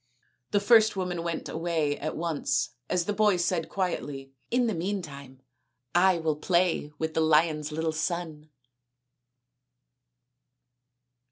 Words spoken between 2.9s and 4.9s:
the boy said quietly," In the